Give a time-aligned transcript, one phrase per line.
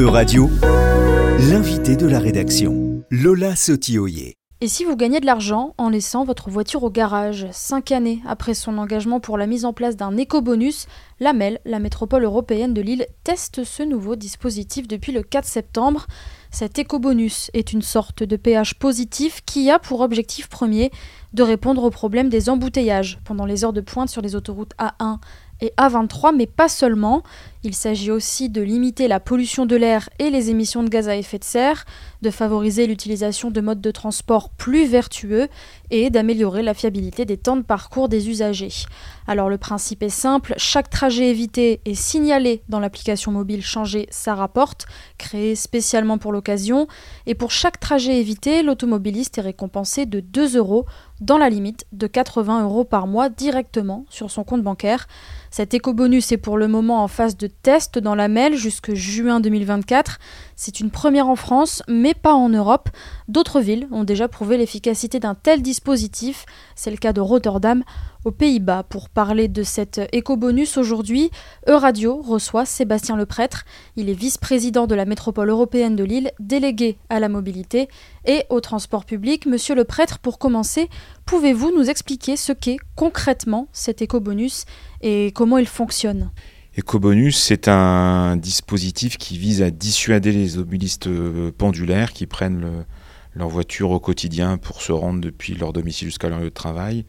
[0.00, 0.48] E-Radio,
[1.50, 4.34] l'invité de la rédaction, Lola Sotioyer.
[4.62, 8.54] Et si vous gagnez de l'argent en laissant votre voiture au garage Cinq années après
[8.54, 10.86] son engagement pour la mise en place d'un éco-bonus,
[11.18, 16.06] la MEL, la métropole européenne de Lille, teste ce nouveau dispositif depuis le 4 septembre.
[16.50, 20.90] Cet éco-bonus est une sorte de péage positif qui a pour objectif premier
[21.34, 25.18] de répondre au problème des embouteillages pendant les heures de pointe sur les autoroutes A1
[25.60, 27.22] et A23, mais pas seulement.
[27.62, 31.16] Il s'agit aussi de limiter la pollution de l'air et les émissions de gaz à
[31.16, 31.84] effet de serre,
[32.22, 35.48] de favoriser l'utilisation de modes de transport plus vertueux
[35.90, 38.72] et d'améliorer la fiabilité des temps de parcours des usagers.
[39.26, 44.34] Alors le principe est simple, chaque trajet évité est signalé dans l'application mobile Changer ça
[44.34, 44.86] rapporte,
[45.18, 46.88] créée spécialement pour l'occasion,
[47.26, 50.86] et pour chaque trajet évité, l'automobiliste est récompensé de 2 euros
[51.20, 55.06] dans la limite de 80 euros par mois directement sur son compte bancaire.
[55.50, 59.40] Cet éco-bonus est pour le moment en phase de test dans la MEL jusque juin
[59.40, 60.18] 2024.
[60.56, 62.88] C'est une première en France, mais pas en Europe.
[63.28, 66.46] D'autres villes ont déjà prouvé l'efficacité d'un tel dispositif.
[66.74, 67.82] C'est le cas de Rotterdam
[68.24, 68.82] aux Pays-Bas.
[68.82, 71.30] Pour parler de cet éco-bonus aujourd'hui,
[71.66, 73.64] Euradio reçoit Sébastien Leprêtre.
[73.96, 77.88] Il est vice-président de la métropole européenne de Lille, délégué à la mobilité
[78.26, 79.46] et au transport public.
[79.46, 80.88] Monsieur Leprêtre, pour commencer,
[81.26, 84.64] pouvez-vous nous expliquer ce qu'est concrètement cet éco-bonus
[85.00, 86.30] et comment il fonctionne?
[86.80, 92.86] Ecobonus, c'est un dispositif qui vise à dissuader les automobilistes euh, pendulaires qui prennent
[93.34, 97.04] leur voiture au quotidien pour se rendre depuis leur domicile jusqu'à leur lieu de travail,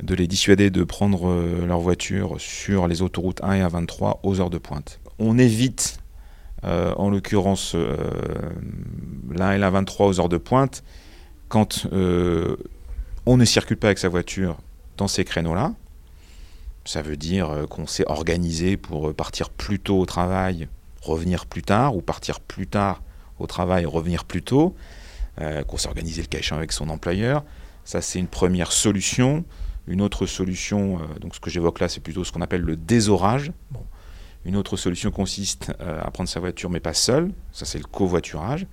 [0.00, 4.40] de les dissuader de prendre euh, leur voiture sur les autoroutes 1 et A23 aux
[4.40, 5.00] heures de pointe.
[5.18, 5.98] On évite,
[6.62, 10.84] euh, en l'occurrence, l'A1 et la 23 aux heures de pointe
[11.48, 11.88] quand
[13.26, 14.58] on ne circule pas avec sa voiture
[14.96, 15.74] dans ces créneaux-là,
[16.84, 20.68] ça veut dire euh, qu'on s'est organisé pour euh, partir plus tôt au travail,
[21.02, 23.02] revenir plus tard, ou partir plus tard
[23.38, 24.74] au travail, revenir plus tôt,
[25.40, 27.44] euh, qu'on s'est organisé le cas avec son employeur.
[27.84, 29.44] Ça, c'est une première solution.
[29.86, 33.50] Une autre solution, donc ce que j'évoque là, c'est plutôt ce qu'on appelle le désorage.
[34.44, 37.32] Une autre solution consiste à prendre sa voiture, mais pas seul.
[37.50, 38.66] Ça, c'est le covoiturage.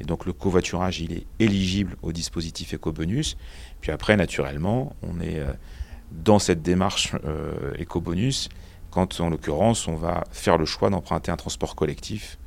[0.00, 3.36] Et donc, le covoiturage, il est éligible au dispositif EcoBonus.
[3.82, 5.40] Puis après, naturellement, on est
[6.12, 8.48] dans cette démarche euh, éco-bonus
[8.90, 12.38] quand en l'occurrence on va faire le choix d'emprunter un transport collectif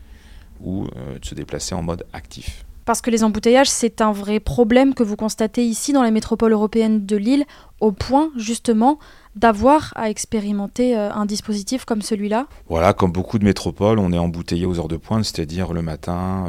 [0.61, 2.63] ou euh, de se déplacer en mode actif.
[2.85, 6.53] Parce que les embouteillages, c'est un vrai problème que vous constatez ici dans la métropole
[6.53, 7.43] européenne de Lille,
[7.81, 8.97] au point justement
[9.35, 14.17] d'avoir à expérimenter euh, un dispositif comme celui-là Voilà, comme beaucoup de métropoles, on est
[14.17, 16.45] embouteillé aux heures de pointe, c'est-à-dire le matin,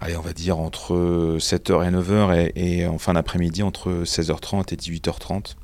[0.00, 4.74] allez, on va dire entre 7h et 9h et, et en fin d'après-midi entre 16h30
[4.74, 5.54] et 18h30.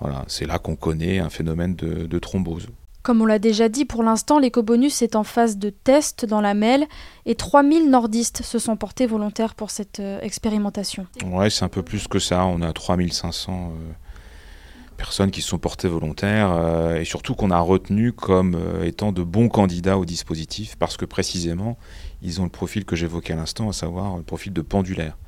[0.00, 2.68] Voilà, c'est là qu'on connaît un phénomène de, thrombose.
[3.02, 6.54] Comme on l'a déjà dit, pour l'instant, l'écobonus est en phase de test dans la
[6.54, 6.86] MEL
[7.26, 11.06] et 3000 nordistes se sont portés volontaires pour cette euh, expérimentation.
[11.26, 12.46] Ouais, c'est un peu plus que ça.
[12.46, 13.92] On a 3500 euh,
[14.96, 19.22] personnes qui se sont portées volontaires euh, et surtout qu'on a retenu comme étant de
[19.22, 21.76] bons candidats au dispositif parce que précisément,
[22.22, 25.18] ils ont le profil que j'évoquais à l'instant, à savoir le profil de pendulaire,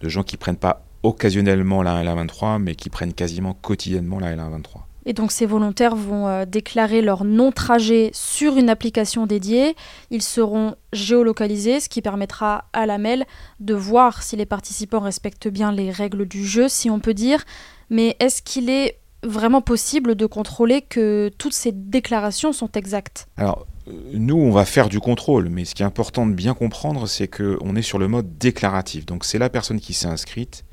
[0.00, 4.82] de gens qui prennent pas occasionnellement la LA23, mais qui prennent quasiment quotidiennement la LA23.
[5.06, 9.74] Et donc ces volontaires vont euh, déclarer leur non-trajet sur une application dédiée.
[10.10, 13.24] Ils seront géolocalisés, ce qui permettra à la MEL
[13.60, 17.44] de voir si les participants respectent bien les règles du jeu, si on peut dire.
[17.88, 23.26] Mais est-ce qu'il est vraiment possible de contrôler que toutes ces déclarations sont exactes?
[23.36, 23.66] Alors,
[24.12, 27.28] nous, on va faire du contrôle, mais ce qui est important de bien comprendre, c'est
[27.28, 29.06] qu'on est sur le mode déclaratif.
[29.06, 30.64] Donc c'est la personne qui s'est inscrite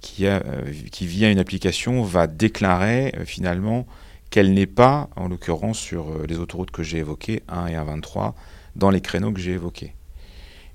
[0.00, 0.62] qui, a, euh,
[1.00, 3.86] via une application va déclarer euh, finalement
[4.30, 8.34] qu'elle n'est pas, en l'occurrence sur euh, les autoroutes que j'ai évoquées, 1 et 1,23,
[8.76, 9.94] dans les créneaux que j'ai évoqués.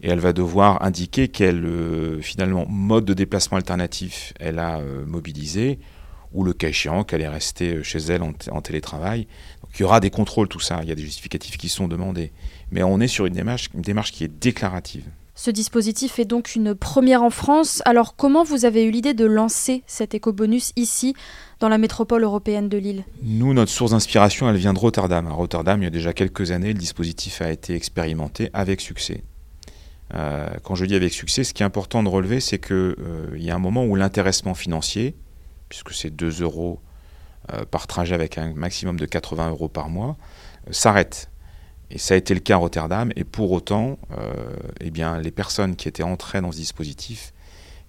[0.02, 5.80] Et elle va devoir indiquer quel finalement mode de déplacement alternatif elle a mobilisé,
[6.34, 9.26] ou le cas échéant qu'elle est restée chez elle en, en, télétravail.
[9.64, 11.88] Donc il y aura des contrôles, tout ça, il y a des justificatifs qui sont
[11.88, 12.34] demandés.
[12.72, 15.06] Mais on est sur une démarche, une démarche qui est déclarative.
[15.38, 17.82] Ce dispositif est donc une première en France.
[17.84, 21.14] Alors comment vous avez eu l'idée de lancer cet éco-bonus ici,
[21.60, 23.04] dans la métropole européenne de Lille?
[23.22, 25.28] Nous, notre source d'inspiration, elle vient de Rotterdam.
[25.28, 29.24] À Rotterdam, il y a déjà quelques années, le dispositif a été expérimenté avec succès.
[30.14, 33.36] Euh, quand je dis avec succès, ce qui est important de relever, c'est qu'il euh,
[33.36, 35.16] y a un moment où l'intéressement financier,
[35.68, 36.80] puisque c'est 2 euros
[37.52, 40.16] euh, par trajet avec un maximum de 80 euros par mois,
[40.72, 41.30] s'arrête.
[41.92, 43.12] Et ça a été le cas à Rotterdam.
[43.16, 44.34] Et pour autant, euh,
[44.82, 47.34] eh bien, les personnes qui étaient entrées dans ce dispositif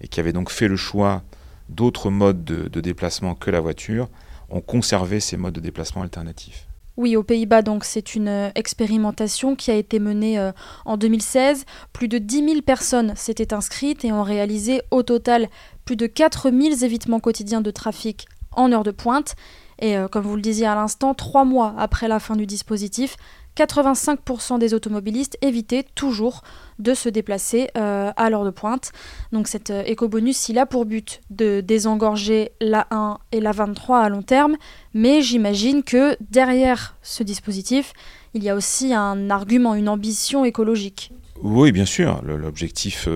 [0.01, 1.23] et qui avaient donc fait le choix
[1.69, 4.09] d'autres modes de, déplacement que la voiture
[4.49, 6.67] ont conservé ces modes de déplacement alternatifs.
[6.95, 10.51] Oui, aux Pays-Bas, donc c'est une euh, expérimentation qui a été menée euh,
[10.85, 11.65] en 2016.
[11.93, 15.49] Plus de 10 000 personnes s'étaient inscrites et ont réalisé au total
[15.85, 19.35] plus de 4 000 évitements quotidiens de trafic en heure de pointe.
[19.79, 23.17] Et euh, comme vous le disiez à l'instant, trois mois après la fin du dispositif,
[23.55, 26.43] 85% des automobilistes évitaient toujours
[26.77, 28.91] de se déplacer euh, à l'heure de pointe.
[29.31, 33.99] Donc cet euh, éco-bonus, il a pour but de désengorger la 1 et la 23
[33.99, 34.55] à long terme,
[34.93, 37.93] mais j'imagine que derrière ce dispositif,
[38.35, 41.11] il y a aussi un argument, une ambition écologique.
[41.41, 42.21] Oui, bien sûr.
[42.23, 43.07] L'objectif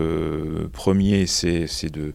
[0.73, 2.13] premier, c'est de,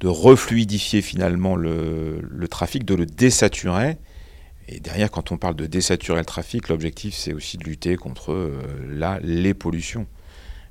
[0.00, 3.98] de refluidifier finalement le, trafic, de le désaturer.
[4.68, 8.32] Et derrière, quand on parle de désaturer le trafic, l'objectif c'est aussi de lutter contre
[8.32, 10.06] euh, les pollutions.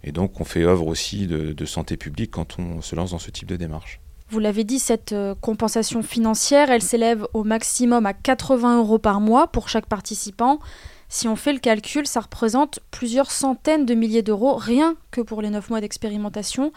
[0.04, 3.20] Et donc on fait œuvre aussi de, de, santé publique quand on se lance dans
[3.20, 4.02] ce type de démarche.
[4.30, 9.22] Vous l'avez dit, cette euh, compensation financière, elle s'élève au maximum à 80 euros par
[9.22, 10.60] mois pour chaque participant.
[11.08, 15.44] Si on fait le calcul, ça représente plusieurs centaines de milliers d'euros rien que pour
[15.44, 16.72] les 9 mois d'expérimentation.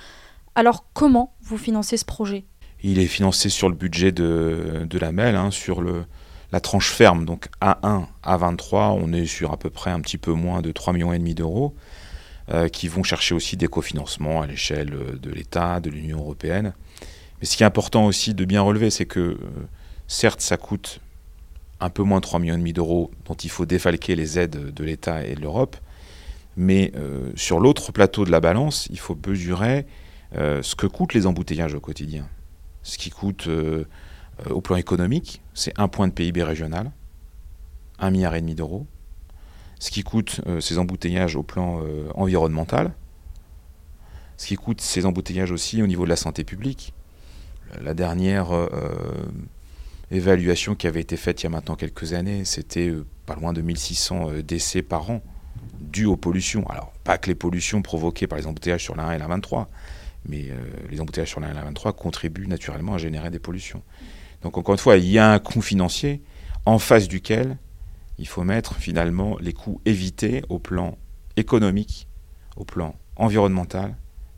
[0.56, 2.46] Alors comment vous financez ce projet?
[2.82, 7.48] Il est financé sur le budget de, la MEL, hein, sur la tranche ferme, donc
[7.60, 11.18] A1 à 23, on est sur à peu près un petit peu moins de 3,5
[11.18, 11.74] millions d'euros,
[12.48, 16.72] euh, qui vont chercher aussi des cofinancements à l'échelle de l'État, de l'Union européenne.
[17.40, 19.38] Mais ce qui est important aussi de bien relever, c'est que euh,
[20.06, 21.00] certes, ça coûte
[21.80, 25.22] un peu moins de 3,5 millions d'euros dont il faut défalquer les aides de l'État
[25.22, 25.76] et de l'Europe,
[26.56, 31.14] mais euh, sur l'autre plateau de la balance, il faut mesurer euh, ce que coûtent
[31.14, 32.28] les embouteillages au quotidien.
[32.86, 33.84] Ce qui coûte euh,
[34.46, 36.92] euh, au plan économique, c'est un point de PIB régional,
[37.98, 38.86] un milliard et demi d'euros.
[39.80, 42.92] Ce qui coûte euh, ces embouteillages au plan euh, environnemental,
[44.36, 46.94] ce qui coûte ces embouteillages aussi au niveau de la santé publique.
[47.82, 48.68] La dernière euh,
[50.12, 52.92] évaluation qui avait été faite il y a maintenant quelques années, c'était
[53.26, 55.22] pas loin de 1600 décès par an
[55.80, 56.64] dus aux pollutions.
[56.68, 59.68] Alors, pas que les pollutions provoquées par les embouteillages sur la 1 et la 23,
[60.28, 60.50] mais
[60.90, 63.82] les embouteillages sur la 1 et la 23 contribuent naturellement à générer des pollutions.
[64.42, 66.22] Donc encore une fois, il y a un coût financier
[66.64, 67.58] en face duquel
[68.18, 70.96] il faut mettre finalement les coûts évités au plan
[71.36, 72.08] économique,
[72.56, 73.96] au plan environnemental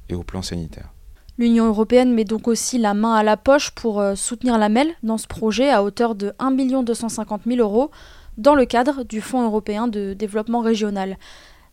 [0.08, 0.93] et au plan sanitaire.
[1.38, 4.88] L'Union européenne met donc aussi la main à la poche pour euh, soutenir la MEL
[5.05, 6.50] dans ce projet à hauteur de 1
[6.82, 7.93] 250 000 euros
[8.38, 11.17] dans le cadre du Fonds européen de développement régional.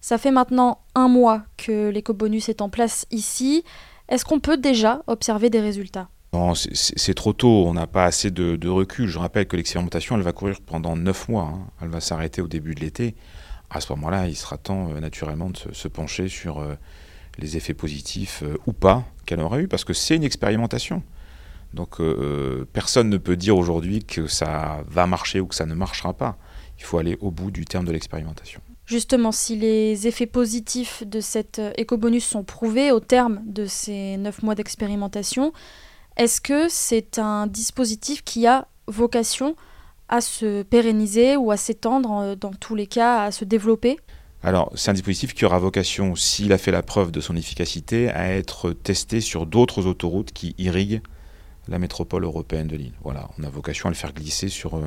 [0.02, 3.64] Ça fait maintenant un mois que l'éco-bonus est en place ici.
[4.08, 6.10] Est-ce qu'on peut déjà observer des résultats?
[6.74, 9.08] C'est trop tôt, on n'a pas assez de, recul.
[9.08, 11.54] Je rappelle que l'expérimentation, elle va courir pendant 9 mois.
[11.54, 11.68] Hein.
[11.82, 13.16] Elle va s'arrêter au début de l'été.
[13.70, 16.76] À ce moment-là, il sera temps euh, naturellement de se, pencher sur euh,
[17.38, 21.04] les effets positifs euh, ou pas qu'elle aura eu, parce que c'est une expérimentation.
[21.74, 22.00] Donc
[22.72, 26.38] personne ne peut dire aujourd'hui que ça va marcher ou que ça ne marchera pas.
[26.78, 28.62] Il faut aller au bout du terme de l'expérimentation.
[28.86, 34.44] Justement, si les effets positifs de cet éco-bonus sont prouvés au terme de ces 9
[34.44, 35.54] mois d'expérimentation,
[36.18, 39.56] est-ce que c'est un dispositif qui a vocation
[40.08, 43.98] à se pérenniser ou à s'étendre, euh, dans tous les cas, à se développer?
[44.44, 48.10] Alors, c'est un dispositif qui aura vocation, s'il a fait la preuve de son efficacité,
[48.12, 51.02] à être testé sur d'autres autoroutes qui irriguent
[51.68, 52.94] la métropole européenne de Lille.
[53.04, 54.86] Voilà, on a vocation à le faire glisser sur, euh,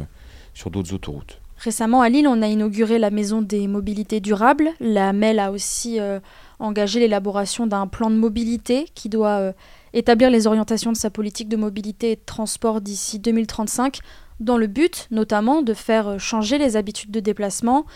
[0.55, 1.41] sur d'autres autoroutes.
[1.59, 4.71] Récemment, à Lille, on a inauguré la Maison des mobilités durables.
[4.79, 6.21] La MEL a aussi euh,
[6.61, 9.53] engagé l'élaboration d'un plan de mobilité qui doit euh,
[9.93, 13.99] établir les orientations de sa politique de mobilité et de transport d'ici 2035,
[14.39, 17.87] dans le but notamment de faire changer les habitudes de déplacement.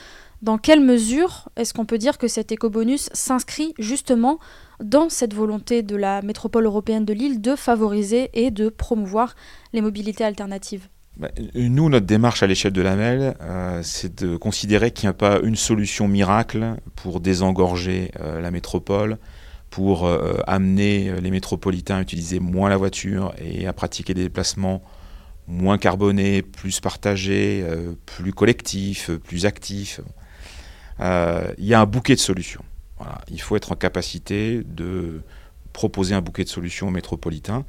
[0.43, 4.41] Dans quelle mesure est-ce qu'on peut dire que cet éco-bonus s'inscrit justement
[4.83, 9.37] dans cette volonté de la métropole européenne de Lille de favoriser et de promouvoir
[9.73, 10.89] les mobilités alternatives?
[11.55, 15.15] Nous, notre démarche à l'échelle de la MEL, euh, c'est de considérer qu'il n'y a
[15.15, 19.19] pas une solution miracle pour désengorger euh, la métropole,
[19.71, 24.83] pour euh, amener les métropolitains à utiliser moins la voiture et à pratiquer des déplacements
[25.47, 30.01] moins carbonés, plus partagés, euh, plus collectifs, plus actifs.
[31.01, 32.65] Euh, il y a un bouquet de solutions.
[33.29, 35.23] Il faut être en capacité de
[35.73, 37.65] proposer un bouquet de solutions aux métropolitains.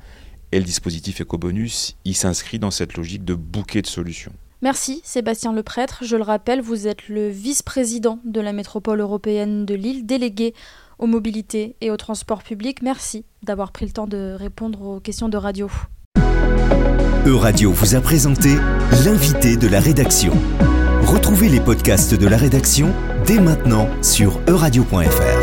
[0.53, 4.31] Et le dispositif éco-bonus, il s'inscrit dans cette logique de bouquet de solutions.
[4.61, 6.03] Merci Sébastien Leprêtre.
[6.05, 10.53] Je le rappelle, vous êtes le vice-président de la métropole européenne de Lille, délégué
[10.99, 12.83] aux mobilités et au transport public.
[12.83, 15.71] Merci d'avoir pris le temps de répondre aux questions de radio.
[17.25, 18.49] Euradio vous a présenté
[19.05, 20.33] l'invité de la rédaction.
[21.01, 22.93] Retrouvez les podcasts de la rédaction
[23.25, 25.42] dès maintenant sur euradio.fr.